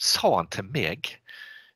sa 0.00 0.30
han 0.38 0.48
til 0.52 0.64
meg 0.72 1.10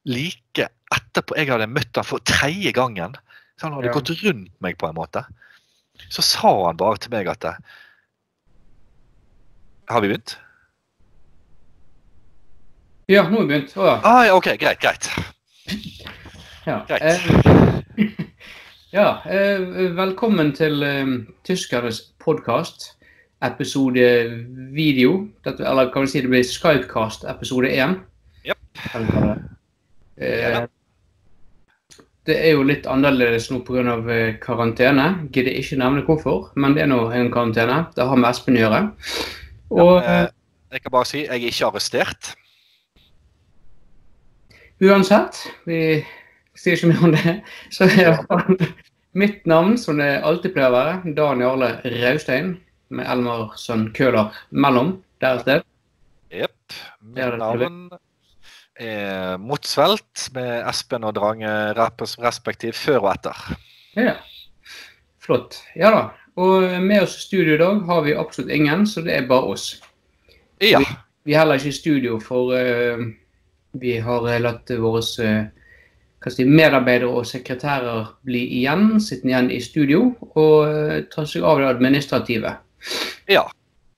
like 0.08 0.68
etterpå 0.94 1.36
jeg 1.36 1.50
hadde 1.52 1.68
møtt 1.70 1.96
han 2.00 2.06
for 2.08 2.22
tredje 2.24 2.72
gangen. 2.76 3.16
Så 3.60 3.68
han 3.68 3.76
hadde 3.76 3.90
Ja. 3.92 3.94
gått 3.98 4.10
rundt 4.24 4.50
meg 4.64 4.78
på 4.80 4.88
en 4.88 4.96
måte. 4.96 5.24
Så 6.10 6.22
sa 6.26 6.54
han 6.66 6.76
bare 6.80 6.96
til 6.98 7.10
meg 7.14 7.28
at 7.28 7.44
Har 9.88 10.00
vi 10.00 10.08
begynt? 10.08 10.38
Ja, 13.08 13.22
nå 13.28 13.36
har 13.36 13.44
vi 13.44 13.48
begynt. 13.52 13.74
Å 13.76 13.84
ja. 13.86 13.96
Ah, 14.02 14.22
ja, 14.24 14.34
OK, 14.38 14.48
greit. 14.58 14.80
greit. 14.80 15.10
Ja, 16.66 16.78
Greit. 16.88 17.02
eh, 17.02 18.24
ja 18.96 19.20
eh, 19.28 19.60
velkommen 19.96 20.54
til 20.56 20.82
eh, 20.82 21.10
Tyskernes 21.44 22.00
podkast. 22.24 22.94
Episode 23.44 24.06
video. 24.72 25.28
Dette, 25.44 25.66
eller 25.68 25.90
kan 25.92 26.06
vi 26.06 26.14
si 26.14 26.22
det 26.24 26.30
blir 26.32 26.46
Skypecast 26.48 27.26
episode 27.28 27.68
én. 27.68 27.98
Eh, 30.16 30.66
det 32.24 32.36
er 32.38 32.54
jo 32.54 32.62
litt 32.64 32.86
annerledes 32.88 33.50
nå 33.50 33.60
pga. 33.66 33.96
Eh, 34.12 34.36
karantene. 34.42 35.08
Gidder 35.34 35.58
ikke 35.58 35.78
nevne 35.80 36.04
hvorfor, 36.06 36.52
men 36.56 36.76
det 36.76 36.84
er 36.84 36.90
nå 36.92 37.00
en 37.12 37.32
karantene. 37.34 37.84
Det 37.96 38.06
har 38.08 38.20
med 38.20 38.30
Espen 38.30 38.58
å 38.58 38.64
gjøre. 38.64 38.80
Og 39.74 39.92
Ja, 39.98 40.22
eh, 40.22 40.28
jeg 40.72 40.82
kan 40.82 40.92
bare 40.92 41.06
si 41.06 41.20
jeg 41.24 41.30
er 41.30 41.50
ikke 41.50 41.68
arrestert. 41.68 42.34
Uansett, 44.82 45.38
vi 45.66 46.04
sier 46.58 46.76
ikke 46.76 46.90
mer 46.90 47.04
om 47.06 47.12
det. 47.14 47.34
Så 47.70 47.84
er 47.84 48.16
det 48.18 48.72
mitt 49.14 49.46
navn, 49.46 49.76
som 49.78 49.98
det 49.98 50.22
alltid 50.22 50.54
pleier 50.56 50.72
å 50.72 50.74
være, 50.74 51.14
Dan 51.14 51.44
Jarle 51.44 51.70
Raustein, 51.84 52.56
med 52.90 53.06
Elmarsson 53.10 53.92
Køhler 53.94 54.34
mellom 54.50 54.96
der 55.20 55.38
et 55.38 55.44
sted. 55.46 55.68
Jepp. 56.34 56.80
Mitt 57.14 57.38
navn 57.38 57.90
er 58.80 59.38
Motsvelt 59.38 60.28
med 60.34 60.66
Espen 60.68 61.06
og 61.06 61.14
Drange 61.18 61.50
respektiv 61.78 62.74
før 62.78 63.04
og 63.04 63.10
etter. 63.14 63.40
Ja, 63.96 64.16
flott. 65.22 65.60
Ja 65.78 65.92
da. 65.94 66.04
Og 66.34 66.66
med 66.82 67.04
oss 67.04 67.18
i 67.18 67.26
studio 67.28 67.54
i 67.54 67.60
dag 67.60 67.82
har 67.86 68.00
vi 68.02 68.16
absolutt 68.18 68.50
ingen, 68.50 68.86
så 68.86 69.04
det 69.06 69.14
er 69.14 69.28
bare 69.30 69.54
oss. 69.54 69.68
Ja. 70.62 70.80
Vi 71.24 71.34
er 71.34 71.44
heller 71.44 71.60
ikke 71.60 71.70
i 71.70 71.76
studio, 71.76 72.18
for 72.20 72.50
uh, 72.52 73.04
vi 73.80 73.98
har 74.02 74.28
eh, 74.30 74.40
latt 74.42 74.70
våre 74.78 75.02
eh, 75.24 76.30
si, 76.30 76.44
medarbeidere 76.44 77.10
og 77.10 77.26
sekretærer 77.26 78.10
bli 78.26 78.42
igjen, 78.60 79.00
sittende 79.02 79.32
igjen 79.32 79.50
i 79.54 79.60
studio 79.62 80.00
og 80.34 80.56
uh, 80.68 80.96
ta 81.10 81.26
seg 81.26 81.46
av 81.46 81.62
det 81.62 81.70
administrative. 81.74 82.56
ja. 83.30 83.44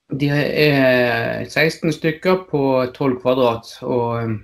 De 0.07 0.29
er 0.31 1.43
16 1.49 1.91
stykker 1.91 2.45
på 2.47 2.61
12 2.95 3.17
kvadrat, 3.19 3.73
og 3.83 4.05
eh, 4.21 4.37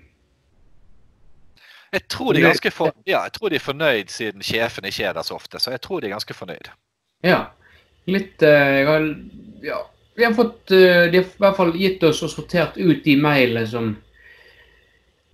Jeg 1.94 2.08
tror, 2.09 2.33
de 2.33 2.72
for, 2.73 2.94
ja, 3.05 3.23
jeg 3.27 3.33
tror 3.36 3.52
de 3.53 3.58
er 3.59 3.63
fornøyd 3.63 4.09
siden 4.09 4.41
sjefen 4.41 4.88
ikke 4.89 5.05
er 5.09 5.13
der 5.13 5.25
så 5.25 5.36
ofte. 5.38 5.59
Så 5.61 5.72
jeg 5.72 5.81
tror 5.81 6.02
de 6.02 6.09
er 6.09 6.16
ganske 6.16 6.38
fornøyd. 6.38 6.72
ja. 7.23 7.44
Litt 8.11 8.44
eh, 8.44 8.81
har, 8.83 9.05
ja, 9.63 9.77
Vi 10.19 10.25
har 10.25 10.33
fått 10.35 10.73
eh, 10.75 11.05
De 11.08 11.22
har 11.22 11.23
i 11.23 11.39
hvert 11.39 11.55
fall 11.55 11.69
gitt 11.80 12.02
oss 12.03 12.17
og 12.25 12.33
sortert 12.33 12.75
ut 12.75 13.00
de 13.05 13.16
mailene 13.16 13.63
som 13.69 13.94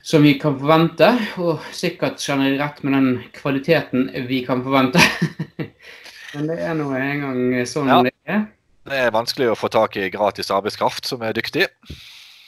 som 0.01 0.23
vi 0.23 0.31
kan 0.39 0.55
forvente, 0.57 1.09
og 1.43 1.65
sikkert 1.75 2.21
kjenner 2.23 2.53
de 2.53 2.59
rett 2.61 2.77
med 2.87 2.93
den 2.95 3.09
kvaliteten 3.35 4.07
vi 4.29 4.39
kan 4.47 4.63
forvente. 4.63 5.01
Men 6.33 6.47
det 6.47 6.55
er 6.63 6.77
nå 6.79 6.87
en 6.95 7.25
gang 7.25 7.67
sånn 7.67 7.91
Ja. 7.91 7.99
det 8.07 8.13
er. 8.25 8.45
Det 8.89 9.01
er 9.05 9.11
vanskelig 9.13 9.51
å 9.51 9.57
få 9.59 9.67
tak 9.69 9.97
i 9.99 10.07
gratis 10.09 10.49
arbeidskraft 10.55 11.05
som 11.05 11.21
er 11.21 11.35
dyktig. 11.35 11.67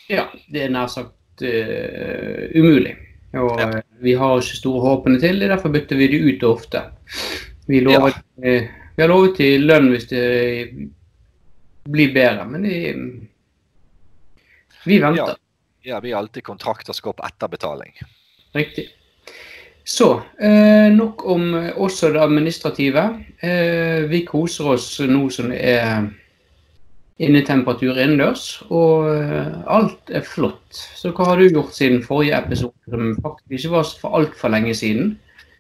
Ja, 0.10 0.30
det 0.50 0.64
er 0.64 0.72
nær 0.74 0.88
sagt 0.90 1.44
uh, 1.44 2.48
umulig. 2.56 2.96
Og 3.34 3.60
Ja. 3.60 3.70
eh, 3.78 3.82
vi 4.02 4.14
har 4.14 4.38
ikke 4.42 4.58
store 4.60 4.82
håpene 4.82 5.20
til 5.20 5.40
det, 5.40 5.50
derfor 5.50 5.70
bytter 5.72 5.96
vi 5.96 6.08
det 6.08 6.22
ut 6.22 6.44
ofte. 6.44 6.82
Vi, 7.68 7.80
lover, 7.80 8.12
ja. 8.44 8.60
vi 8.96 9.02
har 9.02 9.08
lovet 9.08 9.36
til 9.38 9.62
lønn 9.68 9.90
hvis 9.94 10.08
det 10.10 10.88
blir 11.90 12.14
bedre, 12.14 12.46
men 12.50 12.64
det, 12.64 12.96
vi 14.86 15.00
venter. 15.00 15.38
Ja, 15.84 16.00
Vi 16.00 16.12
har 16.12 16.20
alltid 16.20 16.44
kontrakter 16.44 16.94
som 16.94 17.08
går 17.08 17.14
på 17.14 17.26
etterbetaling. 17.26 17.94
Riktig. 18.54 18.90
Så, 19.84 20.22
eh, 20.40 20.92
nok 20.94 21.26
om 21.26 21.56
eh, 21.56 21.72
også 21.78 22.12
det 22.14 22.22
administrative. 22.22 23.06
Eh, 23.42 24.04
vi 24.10 24.26
koser 24.28 24.68
oss 24.76 25.00
nå 25.00 25.24
som 25.34 25.50
det 25.50 25.58
er 25.64 26.04
innetemperatur 27.22 28.00
innendørs, 28.02 28.64
og 28.74 29.06
eh, 29.14 29.54
alt 29.70 30.10
er 30.14 30.24
flott. 30.26 30.74
Så 30.98 31.12
hva 31.16 31.26
har 31.30 31.38
du 31.40 31.46
gjort 31.50 31.76
siden 31.78 32.04
forrige 32.06 32.38
episode, 32.40 32.74
som 32.90 33.02
faktisk 33.22 33.52
ikke 33.58 33.76
var 33.76 33.86
for 34.02 34.10
altfor 34.20 34.48
lenge 34.54 34.74
siden? 34.78 35.08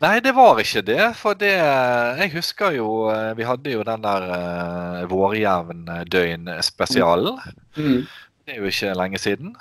Nei, 0.01 0.17
det 0.25 0.33
var 0.33 0.57
ikke 0.57 0.81
det. 0.81 1.15
For 1.19 1.33
det 1.37 1.53
Jeg 1.53 2.33
husker 2.33 2.71
jo 2.73 3.13
eh, 3.13 3.37
Vi 3.37 3.45
hadde 3.45 3.69
jo 3.75 3.83
den 3.85 4.01
der 4.01 4.21
uh, 4.33 5.05
vårjevndøgn-spesialen. 5.11 7.37
Mm. 7.77 8.09
Det 8.41 8.49
er 8.55 8.57
jo 8.57 8.65
ikke 8.71 8.97
lenge 8.97 9.21
siden. 9.21 9.53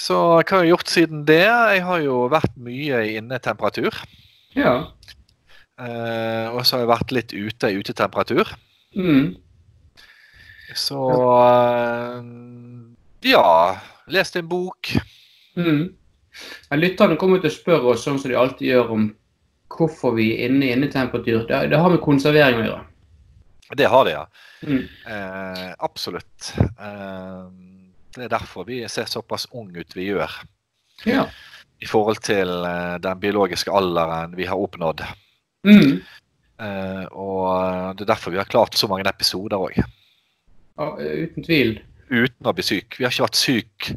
Så 0.00 0.16
hva 0.16 0.48
har 0.48 0.64
jeg 0.64 0.72
gjort 0.72 0.88
siden 0.90 1.28
det? 1.28 1.44
Jeg 1.44 1.84
har 1.84 2.00
jo 2.00 2.24
vært 2.32 2.56
mye 2.56 3.04
i 3.04 3.20
innetemperatur. 3.20 3.92
Ja. 4.56 4.88
Uh, 5.76 6.48
og 6.54 6.64
så 6.64 6.76
har 6.76 6.82
jeg 6.84 6.94
vært 6.94 7.12
litt 7.12 7.32
ute 7.36 7.70
i 7.70 7.78
utetemperatur. 7.78 8.46
Mm. 8.96 9.36
Så 10.72 11.00
eh, 11.44 12.22
ja. 13.30 13.76
Leste 14.06 14.38
en 14.38 14.48
bok. 14.48 14.94
Mm. 15.56 15.92
Lytterne 16.74 17.16
kommer 17.20 17.40
til 17.40 17.52
å 17.52 17.54
spørre 17.54 17.92
oss 17.94 18.02
sånn 18.04 18.18
som 18.20 18.32
de 18.32 18.38
alltid 18.38 18.68
gjør 18.68 18.96
om 18.96 19.06
hvorfor 19.74 20.16
vi 20.18 20.30
er 20.34 20.50
inne 20.50 20.68
i 20.68 20.74
innetemperatur. 20.74 21.46
Det, 21.48 21.60
det 21.72 21.80
har 21.80 21.92
med 21.92 22.02
konservering 22.04 22.62
å 22.62 22.66
gjøre. 22.66 22.82
Det 23.74 23.88
har 23.90 24.04
det, 24.04 24.12
ja. 24.12 24.24
Mm. 24.66 24.82
Eh, 25.08 25.70
absolutt. 25.78 26.52
Eh, 26.58 27.46
det 28.14 28.26
er 28.26 28.34
derfor 28.34 28.68
vi 28.68 28.82
ser 28.88 29.08
såpass 29.10 29.48
unge 29.52 29.82
ut 29.82 29.96
vi 29.96 30.10
gjør. 30.10 30.36
Ja. 31.08 31.26
I 31.82 31.88
forhold 31.90 32.20
til 32.24 32.50
eh, 32.68 32.96
den 33.02 33.20
biologiske 33.20 33.72
alderen 33.72 34.36
vi 34.36 34.46
har 34.50 34.60
oppnådd. 34.60 35.02
Mm. 35.66 36.02
Eh, 36.60 37.04
og 37.10 37.96
det 37.96 38.04
er 38.04 38.12
derfor 38.12 38.34
vi 38.34 38.42
har 38.42 38.50
klart 38.50 38.76
så 38.78 38.88
mange 38.90 39.08
episoder 39.10 39.58
òg. 39.58 39.80
Ja. 40.78 40.90
Uten 40.98 41.44
tvil. 41.46 41.76
Uten 42.10 42.46
å 42.50 42.52
bli 42.54 42.62
syk. 42.66 42.98
Vi 42.98 43.04
har 43.06 43.12
ikke 43.14 43.26
vært 43.26 43.40
syk 43.40 43.90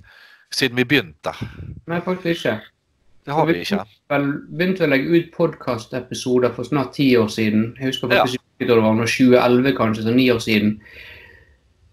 siden 0.54 0.78
vi 0.80 0.86
begynte. 0.88 1.34
Nei, 1.88 2.00
faktisk 2.06 2.40
ikke. 2.40 2.58
Det 3.28 3.36
har 3.36 3.46
vi 3.50 3.58
ikke. 3.60 3.82
vel 4.10 4.28
begynte 4.56 4.86
å 4.86 4.88
legge 4.88 5.12
ut 5.18 5.32
podkastepisoder 5.36 6.54
for 6.56 6.64
snart 6.64 6.94
ti 6.96 7.10
år 7.20 7.28
siden. 7.28 7.74
Jeg 7.80 7.90
husker 7.92 8.08
Ja. 8.14 8.24
faktisk 8.24 8.40
ikke 8.60 8.68
da 8.70 8.76
det 8.76 8.84
var 8.84 8.96
nå 8.96 9.06
2011, 9.06 9.74
kanskje, 9.76 10.04
så 10.04 10.14
ni 10.16 10.30
år 10.32 10.40
siden. 10.40 10.80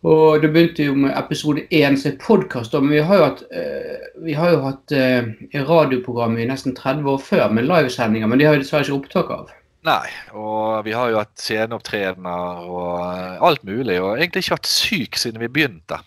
Og 0.05 0.43
det 0.43 0.53
begynte 0.53 0.85
jo 0.85 0.95
med 0.95 1.15
episode 1.17 1.63
én 1.73 1.97
som 1.97 2.13
er 2.13 2.17
podkast, 2.21 2.73
men 2.75 2.91
vi 2.91 2.99
har 3.01 3.17
jo 3.19 3.25
hatt, 3.25 3.43
eh, 3.51 3.97
vi 4.23 4.33
har 4.35 4.51
jo 4.53 4.61
hatt 4.61 4.93
eh, 4.93 5.25
radioprogram 5.65 6.37
i 6.39 6.45
nesten 6.47 6.75
30 6.77 7.09
år 7.09 7.19
før 7.25 7.51
med 7.53 7.65
livesendinger, 7.65 8.29
men 8.29 8.39
de 8.39 8.45
har 8.45 8.55
jo 8.55 8.61
dessverre 8.61 8.85
ikke 8.85 8.99
opptak 9.01 9.31
av. 9.31 9.51
Nei. 9.85 10.09
Og 10.33 10.85
vi 10.87 10.95
har 10.97 11.11
jo 11.13 11.21
hatt 11.21 11.37
sceneopptredener 11.41 12.65
og 12.65 12.89
eh, 13.05 13.45
alt 13.45 13.65
mulig. 13.69 13.99
Og 14.01 14.17
egentlig 14.17 14.45
ikke 14.45 14.57
vært 14.57 14.71
syk 14.71 15.21
siden 15.21 15.43
vi 15.45 15.53
begynte. 15.53 16.01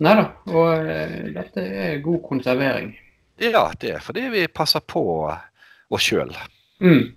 Nei 0.00 0.14
da, 0.16 0.26
og 0.48 0.88
eh, 0.88 1.30
dette 1.34 1.60
er 1.60 2.00
god 2.04 2.22
konservering. 2.24 2.94
Ja, 3.40 3.66
det 3.80 3.94
er 3.96 4.04
fordi 4.04 4.26
vi 4.32 4.46
passer 4.52 4.84
på 4.84 5.02
oss 5.28 6.06
sjøl. 6.06 6.32
Mm. 6.80 7.12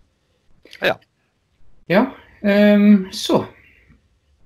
Ja. 0.84 0.96
Ja, 1.92 2.06
um, 2.42 3.10
så. 3.12 3.44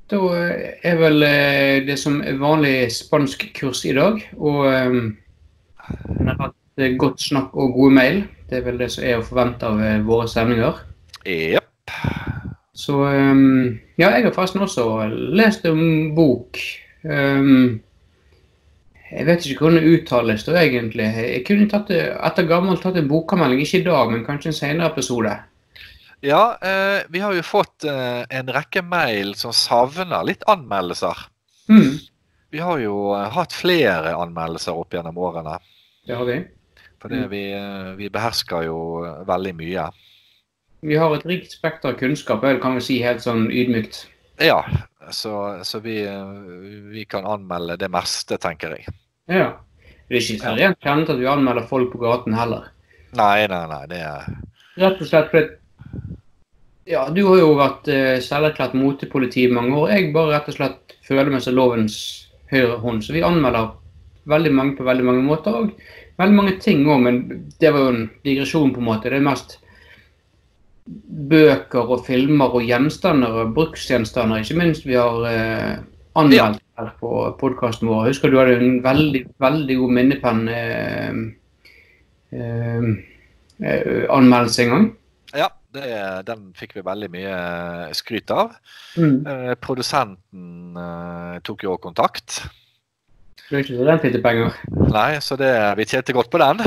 Da 0.09 0.19
er 0.37 0.99
vel 1.01 1.25
eh, 1.25 1.85
det 1.85 1.97
som 2.01 2.19
er 2.25 2.37
vanlig 2.41 2.91
spanskkurs 2.93 3.83
i 3.89 3.93
dag. 3.97 4.21
Og 4.37 4.65
um, 4.69 5.15
godt 7.01 7.25
snakk 7.25 7.57
og 7.57 7.73
gode 7.77 7.97
mail. 7.97 8.21
Det 8.49 8.61
er 8.61 8.69
vel 8.69 8.77
det 8.81 8.91
som 8.93 9.05
er 9.05 9.17
å 9.17 9.25
forvente 9.25 9.69
av 9.69 9.81
våre 10.07 10.29
sendinger. 10.31 10.85
Jepp. 11.27 11.91
Så 12.77 12.93
um, 13.03 13.79
ja, 13.97 14.11
jeg 14.13 14.27
har 14.27 14.33
forresten 14.35 14.61
også 14.63 14.85
lest 15.35 15.65
en 15.67 16.13
bok. 16.15 16.59
Um, 17.03 17.81
jeg 19.11 19.25
vet 19.27 19.45
ikke 19.47 19.63
hvordan 19.65 19.79
det 19.81 19.91
uttales 20.01 20.43
da 20.47 20.57
egentlig. 20.61 21.07
Jeg 21.15 21.43
kunne 21.47 21.69
tatt 21.71 21.91
etter 21.95 22.47
gammelt 22.49 22.81
tatt 22.83 22.97
en 22.99 23.07
bokanmelding, 23.09 23.61
ikke 23.63 23.79
i 23.81 23.85
dag, 23.87 24.11
men 24.11 24.25
kanskje 24.27 24.51
en 24.51 24.57
senere 24.57 24.89
episode. 24.91 25.31
Ja, 26.25 26.57
eh, 26.65 27.03
vi 27.13 27.21
har 27.23 27.35
jo 27.37 27.43
fått 27.45 27.85
eh, 27.87 28.23
en 28.39 28.47
rekke 28.51 28.81
mail 28.83 29.35
som 29.37 29.53
savner 29.55 30.25
litt 30.27 30.43
anmeldelser. 30.49 31.27
Mm, 31.69 31.99
Vi 32.51 32.59
har 32.63 32.79
jo 32.79 33.13
eh, 33.15 33.27
hatt 33.35 33.53
flere 33.55 34.15
anmeldelser 34.17 34.75
opp 34.75 34.95
gjennom 34.95 35.17
årene. 35.19 35.57
det 36.07 36.15
har 36.15 36.25
vi. 36.25 36.37
For 36.99 37.09
Mm. 37.13 37.29
vi, 37.29 37.43
eh, 37.53 37.93
vi 37.95 38.09
behersker 38.09 38.63
jo 38.65 38.77
veldig 39.27 39.53
mye. 39.55 39.87
Vi 40.87 40.95
har 40.95 41.11
et 41.15 41.25
rikt 41.27 41.51
spekter 41.51 41.91
av 41.91 41.99
kunnskap, 41.99 42.43
eller 42.43 42.61
kan 42.63 42.77
vi 42.77 42.85
si 42.85 43.01
helt 43.03 43.23
sånn 43.23 43.49
ydmykt. 43.51 44.05
Ja, 44.39 44.61
så, 45.11 45.59
så 45.67 45.81
vi, 45.83 45.99
vi 46.93 47.03
kan 47.09 47.27
anmelde 47.27 47.75
det 47.81 47.89
meste, 47.91 48.37
tenker 48.39 48.77
jeg. 48.77 48.93
Ja. 49.27 49.49
Det 50.07 50.15
er 50.15 50.23
ikke 50.23 50.39
så 50.39 50.53
rent 50.55 50.85
kjent 50.85 51.09
at 51.11 51.19
vi 51.19 51.27
anmelder 51.27 51.67
folk 51.67 51.91
på 51.91 51.99
gaten 51.99 52.35
heller. 52.37 52.69
Nei, 53.17 53.47
nei, 53.51 53.63
nei. 53.67 53.81
Det 53.91 53.99
er 54.03 54.29
Rett 54.77 55.01
og 55.01 55.09
slett 55.09 55.31
fordi 55.31 55.47
Ja, 56.87 57.07
du 57.11 57.23
har 57.25 57.39
jo 57.41 57.49
vært 57.57 57.89
uh, 57.91 58.15
selverklært 58.23 58.77
motepoliti 58.77 59.43
i 59.43 59.51
mange 59.51 59.75
år. 59.75 59.91
Jeg 59.91 60.13
bare 60.15 60.37
rett 60.37 60.47
og 60.47 60.55
slett 60.55 60.95
føler 61.03 61.33
meg 61.33 61.43
som 61.43 61.57
lovens 61.57 61.97
høyre 62.53 62.77
hånd. 62.79 63.03
Så 63.03 63.15
vi 63.15 63.25
anmelder 63.27 63.73
veldig 64.31 64.53
mange 64.55 64.77
på 64.77 64.87
veldig 64.87 65.07
mange 65.09 65.25
måter. 65.25 65.57
Og 65.57 66.21
veldig 66.21 66.37
mange 66.37 66.55
ting 66.63 66.85
òg, 66.87 67.03
men 67.03 67.19
det 67.59 67.73
var 67.73 67.83
jo 67.83 67.95
en 67.95 68.05
digresjon, 68.23 68.71
på 68.71 68.79
en 68.79 68.87
måte. 68.87 69.11
Det 69.11 69.19
er 69.19 69.27
mest 69.27 69.57
bøker 71.29 71.91
og 71.93 72.05
filmer 72.07 72.53
og 72.55 72.65
gjenstander 72.67 73.41
og 73.43 73.53
bruksgjenstander, 73.57 74.41
ikke 74.41 74.59
minst 74.59 74.87
vi 74.87 74.95
har 74.97 75.25
eh, 75.29 75.75
anmeldt 76.17 76.63
her 76.77 76.93
på 77.01 77.11
podkasten 77.39 77.89
vår. 77.89 78.07
Husker 78.11 78.31
du 78.31 78.39
hadde 78.39 78.57
en 78.61 78.79
veldig, 78.85 79.23
veldig 79.41 79.77
god 79.81 79.95
minnepenn 79.99 80.43
eh, 80.53 81.19
eh, 82.33 82.89
eh 83.57 84.05
anmeldelse 84.13 84.63
en 84.63 84.73
gang? 84.73 84.87
Ja, 85.35 85.49
det, 85.73 85.89
den 86.29 86.51
fikk 86.57 86.77
vi 86.77 86.85
veldig 86.85 87.09
mye 87.13 87.33
eh, 87.33 87.97
skryt 87.97 88.31
av. 88.31 88.55
Mm. 88.95 89.17
Eh, 89.25 89.53
produsenten 89.61 90.77
tok 91.43 91.65
jo 91.65 91.73
også 91.73 91.87
kontakt. 91.89 92.41
Du 93.47 93.55
er 93.55 93.63
ikke 93.63 93.77
så 93.77 93.85
den 93.87 94.01
lite 94.03 94.21
penger. 94.21 94.55
Nei, 94.91 95.11
så 95.23 95.37
det, 95.39 95.51
vi 95.79 95.87
tjente 95.87 96.15
godt 96.15 96.29
på 96.31 96.41
den. 96.41 96.59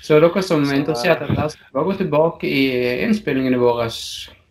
Så 0.00 0.18
dere 0.20 0.42
som 0.42 0.64
er 0.64 0.80
interessert 0.80 1.22
i 1.24 1.30
dette, 1.34 1.70
bare 1.74 1.88
gå 1.88 1.96
tilbake 1.98 2.48
i 2.48 2.62
innspillingene 3.04 3.60
våre, 3.60 3.88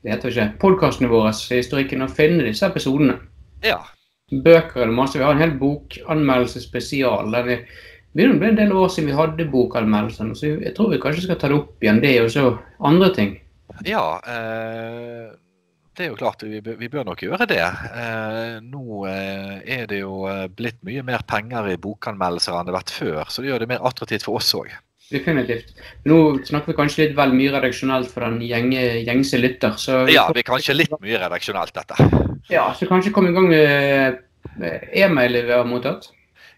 det 0.03 0.13
heter 0.13 0.33
ikke, 0.33 0.49
podkastene 0.61 1.09
våre, 1.11 1.33
historikken, 1.33 2.05
og 2.05 2.13
finne 2.15 2.45
disse 2.45 2.67
episodene. 2.69 3.17
Ja. 3.65 3.79
Bøker 4.29 4.83
eller 4.83 4.93
masse. 4.93 5.17
Vi 5.17 5.25
har 5.25 5.33
en 5.33 5.41
hel 5.41 5.57
bokanmeldelsesspesial. 5.57 7.33
Det 7.33 7.41
der 7.41 7.65
vi 8.17 8.25
å 8.25 8.37
bli 8.37 8.49
en 8.49 8.57
del 8.57 8.73
år 8.73 8.89
siden 8.93 9.09
vi 9.11 9.17
hadde 9.17 9.49
bokanmeldelsene, 9.51 10.35
Så 10.37 10.55
jeg 10.61 10.73
tror 10.77 10.89
vi 10.93 11.01
kanskje 11.01 11.27
skal 11.27 11.37
ta 11.41 11.49
det 11.49 11.59
opp 11.59 11.83
igjen, 11.83 12.01
det 12.01 12.15
og 12.23 12.31
så 12.33 12.47
andre 12.79 13.13
ting. 13.13 13.35
Ja. 13.85 14.19
Eh, 14.25 15.29
det 15.99 16.05
er 16.05 16.13
jo 16.13 16.19
klart 16.19 16.43
vi, 16.47 16.61
vi 16.63 16.87
bør 16.89 17.09
nok 17.09 17.21
gjøre 17.25 17.45
det. 17.49 17.59
Eh, 17.59 18.59
nå 18.63 19.05
eh, 19.09 19.57
er 19.77 19.87
det 19.89 19.99
jo 19.99 20.23
eh, 20.31 20.47
blitt 20.47 20.79
mye 20.87 21.03
mer 21.03 21.25
penger 21.27 21.73
i 21.73 21.79
bokanmeldelser 21.81 22.55
enn 22.55 22.69
det 22.69 22.73
har 22.73 22.79
vært 22.79 22.93
før, 22.95 23.25
så 23.27 23.43
det 23.43 23.51
gjør 23.51 23.65
det 23.65 23.71
mer 23.73 23.83
attraktivt 23.89 24.23
for 24.23 24.39
oss 24.39 24.53
òg. 24.55 24.71
Definitivt. 25.09 25.73
Nå 26.05 26.19
snakker 26.45 26.71
vi 26.71 26.77
kanskje 26.77 27.03
litt 27.03 27.15
vel 27.17 27.33
mye 27.33 27.53
redaksjonelt 27.55 28.11
for 28.13 28.25
den 28.27 28.43
gjenge, 28.45 28.83
gjengse 29.07 29.39
lytter. 29.41 29.73
Så 29.81 30.03
ja, 30.11 30.27
vi 30.33 30.43
er 30.43 30.47
kanskje 30.47 30.75
litt 30.77 30.93
mye 31.01 31.21
redaksjonelt, 31.23 31.73
dette. 31.73 32.09
Ja, 32.53 32.67
så 32.77 32.85
kanskje 32.89 33.13
komme 33.15 33.33
i 33.33 33.37
gang 33.37 33.49
med 33.49 34.19
e-mail 34.93 35.41
vi 35.41 35.53
har 35.55 35.65
mottatt? 35.67 36.11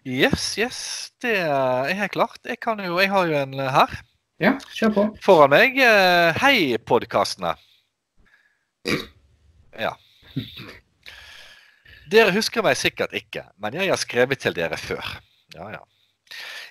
Yes, 0.04 0.58
yes. 0.58 0.80
Det 1.22 1.36
er 1.38 1.92
helt 1.94 2.12
klart. 2.12 2.40
Jeg, 2.44 2.58
kan 2.60 2.80
jo, 2.82 2.98
jeg 3.00 3.10
har 3.12 3.28
jo 3.30 3.38
en 3.38 3.54
her. 3.72 4.00
Ja, 4.42 4.56
kjør 4.74 4.94
på. 4.96 5.04
Foran 5.22 5.52
meg. 5.54 5.76
Eh, 5.78 6.40
hei, 6.42 6.56
podkastene. 6.82 7.54
Ja. 9.78 9.94
Dere 12.10 12.34
husker 12.34 12.64
meg 12.66 12.76
sikkert 12.80 13.14
ikke, 13.16 13.46
men 13.62 13.78
jeg 13.78 13.92
har 13.92 14.00
skrevet 14.00 14.42
til 14.42 14.56
dere 14.56 14.76
før. 14.80 15.14
Ja, 15.54 15.70
ja. 15.76 15.82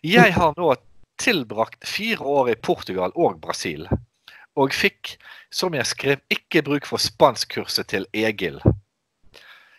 Jeg 0.03 0.35
har 0.35 0.53
nå 0.57 0.73
tilbrakt 1.21 1.88
fire 1.88 2.25
år 2.25 2.51
i 2.51 2.57
Portugal 2.57 3.13
og 3.15 3.39
Brasil. 3.44 3.85
Og 4.59 4.73
fikk, 4.75 5.15
som 5.53 5.75
jeg 5.77 5.88
skrev, 5.88 6.23
ikke 6.33 6.63
bruk 6.65 6.89
for 6.89 7.01
spanskkurset 7.01 7.88
til 7.94 8.07
Egil. 8.13 8.59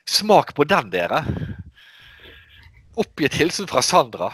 Smak 0.09 0.55
på 0.57 0.65
den, 0.65 0.91
dere. 0.95 1.23
Oppgitt 2.99 3.37
hilsen 3.41 3.69
fra 3.71 3.83
Sandra. 3.85 4.33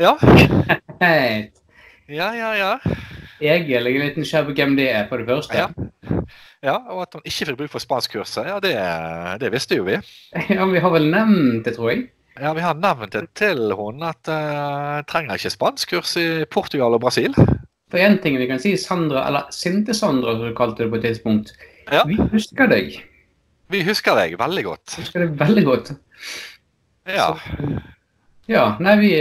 Ja. 0.00 0.16
Ja, 2.04 2.34
ja, 2.36 2.50
ja. 2.52 2.72
Egil, 3.40 3.86
jeg 3.88 3.96
er 3.96 4.02
litt 4.10 4.18
nysgjerrig 4.20 4.50
på 4.50 4.54
hvem 4.58 4.74
det 4.76 4.90
er, 4.92 5.06
på 5.08 5.16
det 5.16 5.24
første. 5.24 5.56
Ja. 5.56 6.18
ja, 6.60 6.74
og 6.92 7.00
at 7.06 7.16
han 7.16 7.24
ikke 7.24 7.48
fikk 7.48 7.56
bruk 7.62 7.72
for 7.72 7.80
spanskkurset, 7.80 8.50
ja, 8.50 8.58
det, 8.60 8.74
det 9.40 9.50
visste 9.54 9.78
jo 9.78 9.86
vi. 9.88 9.96
Ja, 10.52 10.66
vi 10.68 10.82
har 10.84 10.92
vel 10.92 11.08
nevnt 11.08 11.64
det, 11.64 11.72
tror 11.78 11.94
jeg. 11.94 12.10
Ja, 12.40 12.54
Vi 12.54 12.64
har 12.64 12.74
nevnt 12.74 13.12
det 13.14 13.28
til 13.38 13.70
henne 13.78 14.10
at 14.10 14.30
uh, 14.30 15.02
trenger 15.06 15.38
ikke 15.38 15.52
spanskkurs 15.54 16.16
i 16.18 16.28
Portugal 16.50 16.96
og 16.96 17.04
Brasil. 17.04 17.34
For 17.92 18.02
én 18.02 18.16
ting 18.22 18.38
vi 18.40 18.48
kan 18.50 18.58
si, 18.58 18.72
Sandra, 18.80 19.22
eller 19.28 19.50
Sinte-Sandra 19.54 20.34
som 20.34 20.48
du 20.48 20.54
kalte 20.56 20.82
det 20.82 20.90
på 20.90 20.98
et 20.98 21.04
tidspunkt. 21.06 21.52
Ja. 21.92 22.02
Vi 22.08 22.18
husker 22.32 22.66
deg. 22.70 22.96
Vi 23.70 23.82
husker 23.86 24.18
deg 24.18 24.34
veldig 24.40 24.64
godt. 24.66 24.96
Vi 24.96 25.04
husker 25.04 25.22
deg 25.22 25.36
veldig 25.38 25.64
godt. 25.68 25.92
Ja. 27.06 27.28
Så, 27.36 27.68
ja, 28.50 28.64
nei, 28.82 28.96
vi, 28.98 29.12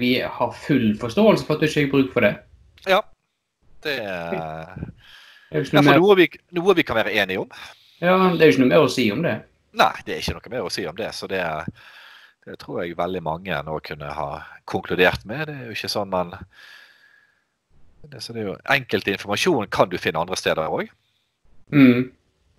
vi, 0.00 0.12
har 0.20 0.54
full 0.64 0.94
forståelse 1.00 1.44
for 1.46 1.58
at 1.58 1.62
du 1.62 1.68
ikke 1.68 1.84
har 1.84 1.92
bruk 1.92 2.14
for 2.14 2.24
det. 2.24 2.32
Ja. 2.88 3.02
Det 3.84 3.98
er 4.00 4.72
iallfall 5.52 6.00
noe, 6.00 6.16
vi, 6.18 6.30
noe 6.56 6.74
vi 6.78 6.86
kan 6.86 6.98
være 6.98 7.12
enige 7.20 7.44
om. 7.44 7.52
Ja, 8.00 8.16
det 8.32 8.40
er 8.40 8.48
jo 8.48 8.56
ikke 8.56 8.64
noe 8.64 8.72
mer 8.72 8.86
å 8.86 8.90
si 8.90 9.06
om 9.12 9.22
det. 9.26 9.36
Nei, 9.76 9.92
det 10.06 10.16
er 10.16 10.24
ikke 10.24 10.38
noe 10.38 10.54
mer 10.56 10.66
å 10.66 10.72
si 10.72 10.86
om 10.88 10.96
det. 10.96 11.12
Så 11.14 11.28
det 11.30 11.44
er 11.44 11.68
det 12.46 12.60
tror 12.62 12.82
jeg 12.82 12.98
veldig 12.98 13.22
mange 13.26 13.56
nå 13.66 13.78
kunne 13.82 14.12
ha 14.14 14.30
konkludert 14.70 15.24
med. 15.26 15.48
Det 15.48 15.56
er 15.56 15.70
jo 15.70 15.76
ikke 15.76 15.90
sånn 15.90 16.12
man 16.12 16.34
det, 18.06 18.20
så 18.22 18.32
det 18.32 18.44
er 18.44 18.50
jo 18.52 18.58
Enkelte 18.70 19.16
informasjon 19.16 19.66
kan 19.74 19.90
du 19.90 19.98
finne 19.98 20.22
andre 20.22 20.38
steder 20.38 20.70
òg. 20.70 20.92
Mm. 21.74 22.12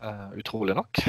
Uh, 0.04 0.28
utrolig 0.38 0.76
nok. 0.78 1.00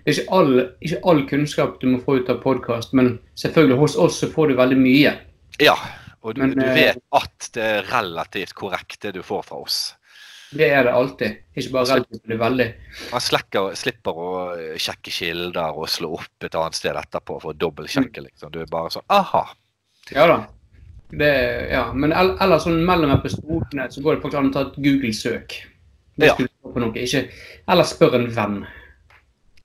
Det 0.00 0.10
er 0.10 0.16
ikke 0.16 0.34
all, 0.34 0.52
ikke 0.80 1.00
all, 1.10 1.22
kunnskap 1.28 1.78
du 1.82 1.88
må 1.92 2.00
få 2.02 2.18
ut 2.20 2.30
av 2.32 2.40
podkast, 2.42 2.94
men 2.96 3.18
selvfølgelig 3.38 3.78
hos 3.80 3.96
oss 4.00 4.20
så 4.22 4.30
får 4.32 4.50
du 4.50 4.58
veldig 4.58 4.78
mye. 4.80 5.14
Ja, 5.60 5.76
og 6.24 6.36
du, 6.36 6.42
men, 6.42 6.54
du 6.56 6.64
vet 6.64 7.00
at 7.16 7.50
det 7.54 7.66
er 7.66 7.88
relativt 7.90 8.54
korrekt 8.56 9.02
det 9.04 9.14
du 9.18 9.22
får 9.26 9.44
fra 9.50 9.60
oss. 9.60 9.80
Det 10.50 10.66
er 10.66 10.84
det 10.84 10.92
alltid. 10.92 11.36
Ikke 11.54 11.72
bare 11.76 11.86
relativt, 11.92 12.22
det 12.26 12.34
er 12.34 12.40
veldig. 12.40 12.66
Man 13.12 13.22
slekker, 13.22 13.74
slipper 13.78 14.16
å 14.18 14.30
sjekke 14.82 15.12
kilder 15.14 15.76
og 15.78 15.90
slå 15.90 16.16
opp 16.18 16.46
et 16.46 16.56
annet 16.58 16.78
sted 16.78 16.98
etterpå 16.98 17.36
for 17.42 17.52
å 17.52 17.58
dobbeltsjekke. 17.58 18.24
Liksom. 18.24 18.50
Du 18.50 18.58
er 18.62 18.70
bare 18.70 18.90
sånn 18.96 19.06
aha. 19.14 19.44
Ja 20.10 20.26
da. 20.26 20.38
Det, 21.10 21.30
ja. 21.70 21.84
Men 21.94 22.14
ellers 22.14 22.66
sånn 22.66 22.82
mellom 22.86 23.12
episodene 23.14 23.86
så 23.90 24.02
går 24.02 24.16
det 24.16 24.24
faktisk 24.24 24.40
an 24.40 24.50
å 24.50 24.54
ta 24.54 24.64
et 24.66 24.80
Google-søk. 24.82 25.54
Ja. 26.20 26.34
Ikke, 26.34 27.22
eller 27.70 27.86
spør 27.88 28.18
en 28.18 28.26
venn. 28.34 28.58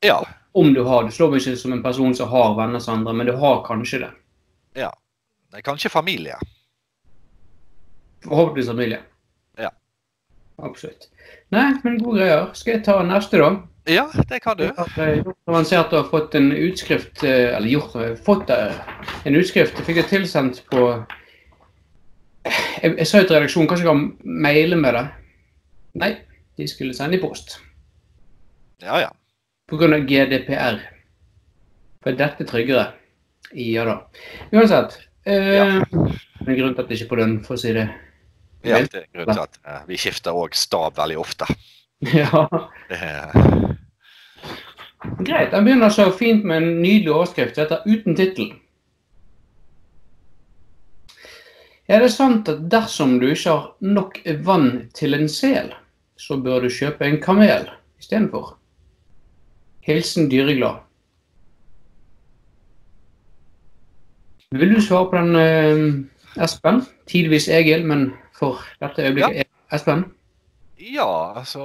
Ja. 0.06 0.20
Om 0.56 0.72
du 0.74 0.84
har. 0.88 1.10
Du 1.10 1.12
slår 1.14 1.34
meg 1.34 1.42
ikke 1.42 1.58
som 1.60 1.74
en 1.76 1.84
person 1.84 2.14
som 2.16 2.30
har 2.32 2.54
venner 2.58 2.82
som 2.84 3.00
andre, 3.00 3.14
men 3.18 3.30
du 3.30 3.34
har 3.42 3.66
kanskje 3.66 4.06
det. 4.06 4.12
Ja. 4.86 4.94
Det 5.50 5.62
er 5.64 5.66
kanskje 5.66 5.90
familie. 5.90 6.38
Forhåpentligvis 8.26 8.70
familie. 8.70 9.02
Absolutt. 10.64 11.10
Nei, 11.52 11.74
men 11.84 11.98
gode 12.04 12.22
greier. 12.22 12.52
Skal 12.56 12.78
jeg 12.78 12.86
ta 12.88 13.00
neste, 13.04 13.40
da? 13.42 13.50
Ja, 13.92 14.08
det 14.30 14.40
kan 14.42 14.58
du. 14.58 14.66
Har 14.78 15.34
avansert 15.46 15.94
og 15.94 16.10
fått 16.10 16.34
en 16.40 16.48
utskrift 16.52 17.22
Eller 17.24 17.68
gjort 17.70 17.94
fått 18.26 18.50
en 18.50 19.38
utskrift. 19.38 19.78
Fikk 19.86 20.02
jeg 20.02 20.10
tilsendt 20.10 20.64
på 20.72 20.88
Jeg, 22.46 22.96
jeg 22.98 23.08
sa 23.10 23.22
jo 23.22 23.28
til 23.28 23.38
redaksjonen 23.38 23.70
kanskje 23.70 23.86
jeg 23.86 23.92
kan 23.92 24.42
maile 24.46 24.78
med 24.78 24.98
det. 24.98 25.06
Nei, 26.02 26.12
de 26.58 26.68
skulle 26.70 26.94
sende 26.98 27.18
i 27.18 27.22
post. 27.22 27.60
Ja, 28.84 29.00
ja. 29.02 29.10
Pga. 29.70 29.98
GDPR. 30.06 30.82
For 32.04 32.14
dette 32.14 32.46
er 32.46 32.50
tryggere. 32.50 32.86
Ja 33.58 33.86
da. 33.88 33.96
Uansett. 34.54 35.00
Eh, 35.26 35.56
ja. 35.58 35.66
Det 35.90 36.52
er 36.52 36.60
grunn 36.60 36.76
til 36.76 36.84
at 36.84 36.90
det 36.90 37.00
ikke 37.00 37.08
er 37.08 37.14
på 37.14 37.22
den, 37.22 37.38
for 37.46 37.58
å 37.58 37.62
si 37.62 37.74
det 37.74 37.88
ja, 38.72 38.82
det 38.82 39.04
er 39.04 39.08
grunnen 39.14 39.36
til 39.36 39.46
at 39.46 39.88
vi 39.90 40.00
skifter 40.00 40.36
òg 40.36 40.56
stab 40.58 40.98
veldig 40.98 41.18
ofte. 41.22 41.48
Ja. 42.06 42.46
Greit. 45.20 45.52
Den 45.52 45.66
begynner 45.66 45.90
så 45.94 46.10
fint 46.12 46.46
med 46.46 46.64
en 46.64 46.82
nydelig 46.82 47.14
overskrift. 47.14 47.56
Dette 47.56 47.80
er 47.80 47.90
uten 47.90 48.18
tittel. 48.18 48.54
Er 51.88 52.02
det 52.02 52.12
sant 52.16 52.50
at 52.50 52.64
dersom 52.72 53.20
du 53.22 53.28
ikke 53.30 53.52
har 53.52 53.66
nok 53.86 54.18
vann 54.46 54.90
til 54.98 55.14
en 55.14 55.28
sel, 55.30 55.70
så 56.18 56.40
bør 56.42 56.66
du 56.66 56.74
kjøpe 56.74 57.06
en 57.06 57.20
kamel 57.22 57.70
istedenfor? 58.02 58.56
Hilsen 59.86 60.32
dyreglad. 60.32 60.82
Vil 64.56 64.74
du 64.74 64.82
svare 64.82 65.10
på 65.12 65.22
den, 65.22 65.36
uh, 65.36 66.44
Espen? 66.44 66.82
Tidvis 67.06 67.48
Egil, 67.52 67.86
men 67.86 68.14
for 68.36 68.62
dette 68.82 69.08
øyeblikket. 69.08 69.46
Ja. 69.46 69.76
Espen? 69.76 70.06
Ja, 70.78 71.34
altså 71.40 71.64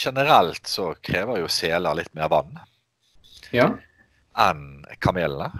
Generelt 0.00 0.66
så 0.70 0.94
krever 1.02 1.42
jo 1.42 1.48
seler 1.50 1.98
litt 1.98 2.12
mer 2.16 2.30
vann 2.30 2.54
ja. 3.52 3.66
enn 4.38 4.84
kamelene. 5.02 5.50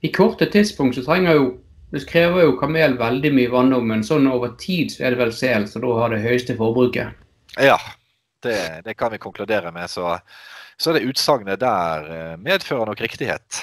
I 0.00 0.08
korte 0.12 0.48
tidspunkt 0.50 0.96
så 0.96 1.04
trenger 1.04 1.36
jo 1.36 1.50
det 1.90 2.04
krever 2.06 2.44
jo 2.44 2.56
kamel 2.58 2.94
veldig 2.98 3.32
mye 3.34 3.50
vann, 3.50 3.72
men 3.86 4.04
sånn 4.06 4.28
over 4.30 4.52
tid 4.62 4.92
så 4.94 5.04
er 5.04 5.14
det 5.14 5.20
vel 5.24 5.32
sel 5.34 5.66
så 5.66 5.82
da 5.82 5.94
har 5.98 6.12
det 6.14 6.20
høyeste 6.22 6.54
forbruket. 6.58 7.16
Ja, 7.58 7.78
det, 8.46 8.82
det 8.86 8.94
kan 8.94 9.10
vi 9.10 9.18
konkludere 9.18 9.72
med. 9.74 9.90
Så, 9.90 10.12
så 10.78 10.94
det 10.94 11.02
utsagnet 11.02 11.58
der 11.60 12.06
eh, 12.14 12.36
medfører 12.38 12.86
nok 12.86 13.02
riktighet. 13.02 13.58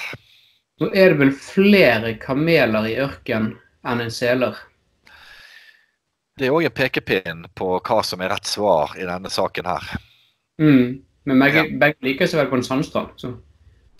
Nå 0.78 0.90
er 0.92 1.14
det 1.14 1.22
vel 1.22 1.32
flere 1.32 2.12
kameler 2.20 2.90
i 2.90 2.98
ørken 3.00 3.54
enn 3.88 4.04
en 4.04 4.12
seler. 4.12 4.56
Det 6.38 6.46
er 6.46 6.54
òg 6.54 6.68
en 6.68 6.74
pekepinn 6.74 7.46
på 7.58 7.70
hva 7.80 7.98
som 8.06 8.20
er 8.22 8.30
rett 8.30 8.46
svar 8.46 8.94
i 8.98 9.06
denne 9.08 9.30
saken 9.32 9.66
her. 9.66 9.88
Mm. 10.62 11.00
Men 11.28 11.42
begge, 11.42 11.64
begge 11.80 12.06
liker 12.06 12.30
seg 12.30 12.42
vel 12.42 12.52
på 12.52 12.60
en 12.60 12.66
sandstrand. 12.66 13.10
Så. 13.20 13.32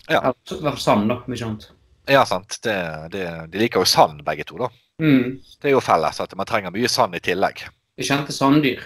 Ja. 0.09 0.21
Eller 0.55 0.79
sand, 0.81 1.09
da. 1.11 1.19
mye 1.27 1.45
annet. 1.45 1.67
Ja, 2.09 2.23
sant. 2.25 2.57
Det, 2.63 2.75
det, 3.13 3.25
de 3.51 3.59
liker 3.61 3.83
jo 3.83 3.89
sand, 3.89 4.23
begge 4.25 4.47
to. 4.49 4.57
da. 4.63 4.69
Mm. 5.03 5.35
Det 5.61 5.69
er 5.69 5.75
jo 5.75 5.83
felles 5.83 6.19
at 6.23 6.33
man 6.39 6.47
trenger 6.49 6.73
mye 6.75 6.89
sand 6.91 7.15
i 7.15 7.21
tillegg. 7.23 7.65
De 7.99 8.07
kjente 8.07 8.33
sanddyr. 8.35 8.81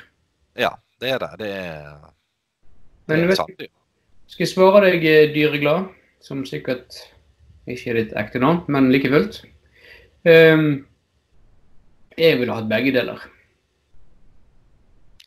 Ja, 0.60 0.74
det 1.02 1.14
er 1.14 1.22
det. 1.24 1.32
Det 1.40 1.52
er, 1.54 1.94
det 3.06 3.14
Men 3.14 3.24
er 3.24 3.32
vet, 3.32 3.40
sanddyr. 3.40 3.72
skal 4.34 4.46
jeg 4.48 4.52
svare 4.52 4.84
deg, 4.88 5.06
eh, 5.08 5.30
Dyreglad, 5.34 5.88
som 6.26 6.44
sikkert 6.50 7.00
ikke 7.70 7.94
er 7.94 8.02
ditt 8.02 8.18
ekte 8.20 8.42
navn, 8.44 8.64
men 8.68 8.92
like 8.92 9.10
fullt. 9.14 9.40
Ehm, 10.28 10.84
jeg 12.18 12.40
ville 12.40 12.56
hatt 12.56 12.70
begge 12.70 12.94
deler. 12.96 13.24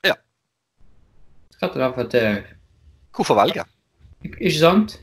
Ja. 0.06 0.16
Rett 1.62 1.72
og 1.72 1.80
slett 1.80 1.96
for 1.96 2.04
at 2.06 2.14
det 2.14 2.26
Hvorfor 3.16 3.38
velge? 3.38 3.64
Ikke 4.26 4.58
sant? 4.58 4.98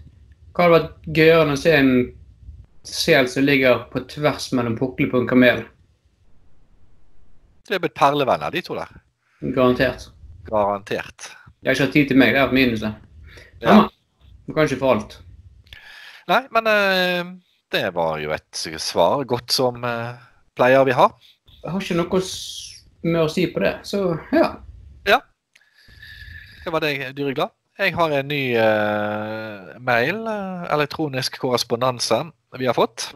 Hva 0.54 0.68
hadde 0.68 0.76
vært 0.76 1.08
gøyere 1.18 1.46
enn 1.48 1.56
å 1.56 1.58
se 1.58 1.72
en 1.74 1.94
sel 2.86 3.30
som 3.32 3.48
ligger 3.48 3.88
på 3.90 4.04
tvers 4.12 4.52
mellom 4.54 4.76
puklene 4.78 5.10
på 5.10 5.24
en 5.24 5.30
kamel? 5.30 5.64
Det 7.64 7.78
er 7.78 7.82
blitt 7.82 7.98
perlevenner, 7.98 8.54
de 8.54 8.62
to 8.62 8.76
der. 8.78 8.92
Garantert. 9.56 10.10
Garantert. 10.46 11.32
Jeg 11.64 11.72
har 11.72 11.78
ikke 11.78 11.88
hatt 11.88 11.96
tid 11.96 12.10
til 12.12 12.20
meg, 12.20 12.36
det 12.36 12.42
er 12.42 12.52
et 12.52 12.56
minus. 12.58 12.84
det. 12.84 12.94
Ja. 13.64 13.78
Du 14.46 14.54
kan 14.54 14.68
ikke 14.68 14.82
få 14.82 14.92
alt. 14.98 15.18
Nei, 16.28 16.42
men 16.56 16.68
eh, 16.70 17.32
det 17.72 17.88
var 17.96 18.20
jo 18.22 18.34
et 18.36 18.64
svar 18.84 19.24
godt 19.28 19.52
som 19.56 19.84
eh, 19.88 20.20
pleier 20.56 20.84
vi 20.88 20.96
ha. 20.98 21.08
Har 21.64 21.80
ikke 21.80 21.96
noe 21.98 22.22
med 23.04 23.22
å 23.24 23.32
si 23.32 23.48
på 23.52 23.64
det, 23.64 23.78
så 23.88 24.06
ja. 24.36 24.52
Det 26.64 26.72
var 26.72 26.80
deg, 26.80 27.10
Dyreglad. 27.18 27.52
Jeg 27.76 27.96
har 27.98 28.14
en 28.16 28.30
ny 28.30 28.54
uh, 28.56 29.74
mail, 29.84 30.22
eh, 30.30 30.62
elektronisk 30.72 31.40
korrespondanse, 31.42 32.20
vi 32.56 32.70
har 32.70 32.78
fått. 32.78 33.10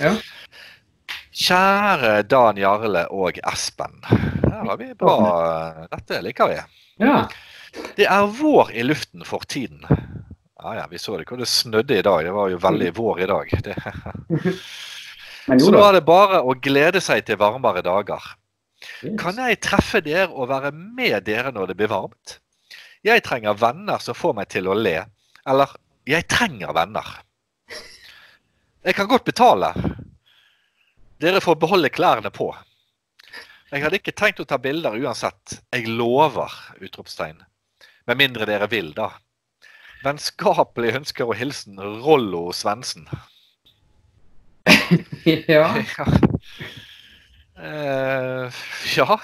Ja. 0.00 0.10
Kjære 1.30 2.10
Dan 2.28 2.58
Jarle 2.60 3.06
og 3.14 3.38
Espen. 3.48 4.02
Her 4.04 4.66
har 4.66 4.76
vi 4.80 4.90
bra 4.98 5.14
Dette 5.94 6.20
liker 6.26 6.50
vi. 6.50 6.58
Ja. 7.06 7.22
Det 7.96 8.08
er 8.10 8.28
vår 8.34 8.74
i 8.74 8.84
luften 8.84 9.24
for 9.24 9.46
tiden. 9.48 9.86
Ja, 10.60 10.74
ja, 10.82 10.86
vi 10.90 10.98
så 11.00 11.16
det. 11.16 11.28
hvor 11.30 11.40
Det 11.40 11.48
snødde 11.48 11.98
i 11.98 12.04
dag. 12.04 12.24
Det 12.26 12.34
var 12.36 12.50
jo 12.50 12.60
veldig 12.60 12.90
vår 12.98 13.22
i 13.22 13.30
dag. 13.30 13.54
Det. 13.64 13.78
Så 15.58 15.72
nå 15.74 15.80
er 15.82 15.96
det 15.96 16.04
bare 16.06 16.42
å 16.46 16.54
glede 16.62 17.00
seg 17.02 17.24
til 17.26 17.38
varmere 17.40 17.82
dager. 17.82 18.22
Yes. 19.02 19.16
Kan 19.18 19.40
jeg 19.40 19.58
treffe 19.64 20.00
dere 20.04 20.28
og 20.30 20.50
være 20.52 20.70
med 20.72 21.24
dere 21.26 21.50
når 21.52 21.72
det 21.72 21.76
blir 21.80 21.90
varmt? 21.90 22.36
Jeg 23.02 23.24
trenger 23.26 23.58
venner 23.58 23.98
som 24.02 24.14
får 24.14 24.36
meg 24.38 24.50
til 24.52 24.68
å 24.70 24.76
le. 24.76 25.00
Eller 25.48 25.72
jeg 26.08 26.28
trenger 26.30 26.74
venner. 26.76 27.08
Jeg 28.84 28.96
kan 28.96 29.08
godt 29.10 29.26
betale. 29.26 29.72
Dere 31.20 31.42
får 31.44 31.58
beholde 31.60 31.90
klærne 31.92 32.30
på. 32.32 32.52
Jeg 33.70 33.84
hadde 33.84 33.98
ikke 34.00 34.14
tenkt 34.16 34.40
å 34.42 34.46
ta 34.48 34.58
bilder 34.58 34.96
uansett. 34.98 35.58
Jeg 35.74 35.90
lover! 35.90 36.54
utropstegn. 36.80 37.42
Med 38.08 38.18
mindre 38.22 38.46
dere 38.48 38.70
vil, 38.70 38.94
da. 38.96 39.12
Vennskapelig 40.04 40.94
ønsker 41.02 41.28
og 41.28 41.36
hilsen 41.36 41.76
Rollo 41.78 42.48
Svendsen. 42.56 43.04
Ja. 45.48 45.66
Ja. 45.76 46.06
Eh, 47.60 48.60
ja. 48.96 49.18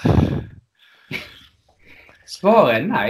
Svaret 2.27 2.75
er 2.75 2.85
nei. 2.85 3.09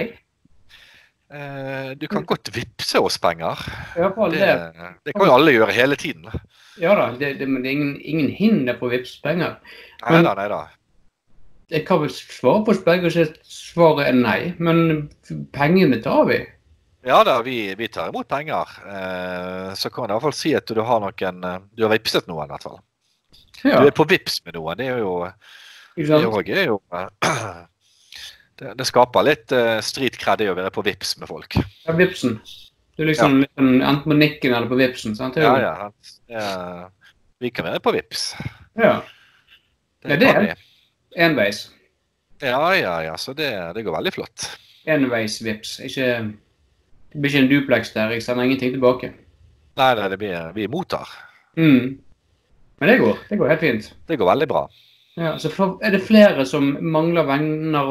Uh, 1.27 1.91
du 1.99 2.05
kan 2.07 2.23
godt 2.23 2.47
vippse 2.55 3.01
oss 3.03 3.17
penger. 3.19 3.59
Det, 3.97 4.07
det. 4.31 4.51
det 5.03 5.15
kan 5.17 5.27
jo 5.27 5.33
alle 5.35 5.51
gjøre 5.51 5.75
hele 5.75 5.97
tiden. 5.99 6.29
Ja 6.79 6.93
da, 6.95 7.09
det, 7.19 7.33
det, 7.41 7.49
men 7.49 7.65
det 7.65 7.71
er 7.73 7.75
ingen, 7.75 7.95
ingen 7.99 8.29
hinder 8.31 8.77
på 8.79 8.87
å 8.87 8.93
vippse 8.93 9.19
penger. 9.25 9.57
Nei 10.05 10.21
da, 10.23 10.35
nei 10.37 10.47
da. 10.53 10.61
Jeg 11.73 11.83
kan 11.89 11.99
vel 11.99 12.13
svare 12.15 12.63
på 12.63 12.77
spørsmålet 12.77 13.09
og 13.09 13.15
si 13.17 13.25
at 13.25 13.39
svaret 13.51 14.07
er 14.07 14.15
nei, 14.15 14.39
men 14.63 15.09
pengene 15.51 15.99
tar 16.05 16.29
vi. 16.29 16.39
Ja 17.07 17.21
da, 17.23 17.37
vi, 17.41 17.75
vi 17.79 17.87
tar 17.87 18.09
imot 18.11 18.27
penger. 18.27 18.67
Eh, 18.83 19.73
så 19.79 19.89
kan 19.89 20.07
du 20.09 20.11
i 20.11 20.15
hvert 20.17 20.25
fall 20.27 20.35
si 20.35 20.51
at 20.57 20.67
du 20.67 20.81
har 20.83 20.99
noen 21.03 21.43
eh, 21.47 21.61
Du 21.77 21.85
har 21.85 21.93
vippset 21.93 22.27
noen, 22.27 22.43
i 22.49 22.51
hvert 22.51 22.65
fall. 22.67 22.81
Ja, 23.63 23.79
Du 23.79 23.87
er 23.87 23.95
på 23.95 24.05
vips 24.09 24.41
med 24.45 24.57
noen. 24.57 24.75
Det 24.79 24.89
er 24.91 24.99
jo 24.99 25.13
Det 25.95 26.57
er 26.57 26.67
jo 26.67 26.81
eh, 26.93 27.07
det, 28.59 28.73
det 28.81 28.87
skaper 28.89 29.23
litt 29.25 29.53
uh, 29.55 29.77
strid 29.85 30.17
cred 30.19 30.43
å 30.49 30.55
være 30.57 30.73
på 30.75 30.83
vips 30.85 31.15
med 31.21 31.29
folk. 31.31 31.55
Ja, 31.85 31.95
Vipsen. 31.97 32.39
Du 32.97 33.03
er 33.05 33.11
liksom 33.11 33.39
litt 33.43 33.53
sånn 33.53 33.75
enten 33.77 34.03
på 34.09 34.17
nikken 34.17 34.55
eller 34.57 34.69
på 34.69 34.79
Vipsen, 34.79 35.15
sant? 35.15 35.37
Det 35.37 35.45
Ja, 35.45 35.55
ja. 35.61 35.89
Eh, 36.27 36.85
vi 37.39 37.51
kan 37.53 37.69
være 37.69 37.81
på 37.85 37.93
vips. 37.93 38.31
ja. 38.75 38.97
Ja, 40.07 40.15
det 40.15 40.27
er- 40.27 40.41
det. 40.41 40.55
Enveis. 41.17 41.69
Ja, 42.41 42.73
ja, 42.75 43.01
ja. 43.01 43.15
Så 43.17 43.33
det, 43.33 43.49
det 43.75 43.83
går 43.83 43.95
veldig 43.97 44.13
flott. 44.13 44.45
Enveis 44.87 45.39
Vips. 45.43 45.79
Ikke, 45.83 46.33
det 47.13 47.21
blir 47.21 47.31
ikke 47.31 47.43
en 47.43 47.49
duplex 47.51 47.93
der. 47.93 48.09
Jeg 48.09 48.23
sender 48.23 48.43
ingenting 48.43 48.73
tilbake. 48.73 49.11
Nei, 49.77 49.93
nei, 49.95 50.07
det 50.09 50.17
blir, 50.19 50.51
vi 50.55 50.67
mottar. 50.67 51.07
Mm. 51.57 51.97
Men 52.79 52.89
det 52.89 52.99
går. 52.99 53.17
Det 53.29 53.37
går 53.39 53.47
helt 53.53 53.59
fint. 53.59 53.93
Det 54.07 54.17
går 54.19 54.25
veldig 54.31 54.47
bra. 54.47 54.67
Ja, 55.17 55.37
så 55.37 55.49
for- 55.49 55.79
er 55.81 55.91
det 55.91 56.01
flere 56.05 56.45
som 56.45 56.77
mangler 56.81 57.23
venner 57.25 57.85